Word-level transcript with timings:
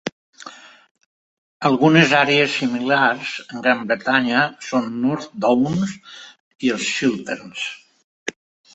Algunes 1.69 2.15
àrees 2.21 2.55
similars 2.63 3.35
en 3.45 3.61
Gran 3.67 3.85
Bretanya 3.93 4.43
són 4.71 4.91
North 5.05 5.39
Downs 5.47 5.97
i 6.69 6.77
els 6.79 6.93
Chilterns. 6.99 7.73